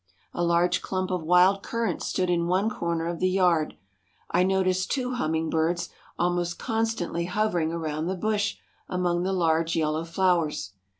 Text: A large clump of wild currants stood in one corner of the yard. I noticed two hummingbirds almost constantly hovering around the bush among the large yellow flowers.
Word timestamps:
A 0.33 0.43
large 0.43 0.81
clump 0.81 1.11
of 1.11 1.21
wild 1.21 1.61
currants 1.61 2.07
stood 2.07 2.27
in 2.31 2.47
one 2.47 2.71
corner 2.71 3.05
of 3.05 3.19
the 3.19 3.29
yard. 3.29 3.75
I 4.31 4.41
noticed 4.41 4.89
two 4.89 5.13
hummingbirds 5.13 5.89
almost 6.17 6.57
constantly 6.57 7.25
hovering 7.25 7.71
around 7.71 8.07
the 8.07 8.15
bush 8.15 8.57
among 8.89 9.21
the 9.21 9.31
large 9.31 9.75
yellow 9.75 10.03
flowers. 10.03 10.71